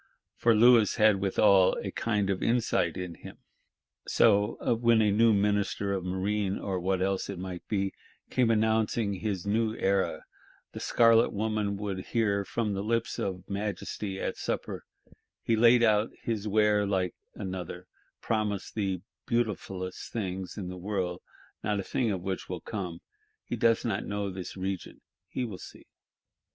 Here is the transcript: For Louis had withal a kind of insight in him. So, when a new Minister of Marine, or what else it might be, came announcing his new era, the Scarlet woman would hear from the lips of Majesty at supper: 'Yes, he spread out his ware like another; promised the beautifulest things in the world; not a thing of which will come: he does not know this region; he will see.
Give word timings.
For 0.35 0.55
Louis 0.55 0.95
had 0.95 1.17
withal 1.21 1.77
a 1.83 1.91
kind 1.91 2.31
of 2.31 2.41
insight 2.41 2.97
in 2.97 3.13
him. 3.13 3.37
So, 4.07 4.57
when 4.81 4.99
a 4.99 5.11
new 5.11 5.31
Minister 5.31 5.93
of 5.93 6.03
Marine, 6.03 6.57
or 6.57 6.79
what 6.79 7.03
else 7.03 7.29
it 7.29 7.37
might 7.37 7.67
be, 7.67 7.93
came 8.31 8.49
announcing 8.49 9.13
his 9.13 9.45
new 9.45 9.75
era, 9.75 10.23
the 10.71 10.79
Scarlet 10.79 11.31
woman 11.31 11.77
would 11.77 11.99
hear 12.07 12.43
from 12.43 12.73
the 12.73 12.81
lips 12.81 13.19
of 13.19 13.47
Majesty 13.47 14.19
at 14.19 14.37
supper: 14.37 14.85
'Yes, 15.05 15.15
he 15.45 15.55
spread 15.55 15.83
out 15.83 16.09
his 16.23 16.47
ware 16.47 16.87
like 16.87 17.13
another; 17.35 17.85
promised 18.21 18.73
the 18.73 19.01
beautifulest 19.27 20.11
things 20.11 20.57
in 20.57 20.67
the 20.67 20.77
world; 20.77 21.21
not 21.63 21.79
a 21.79 21.83
thing 21.83 22.09
of 22.09 22.23
which 22.23 22.49
will 22.49 22.61
come: 22.61 23.01
he 23.43 23.55
does 23.55 23.85
not 23.85 24.07
know 24.07 24.31
this 24.31 24.57
region; 24.57 25.01
he 25.29 25.45
will 25.45 25.59
see. 25.59 25.85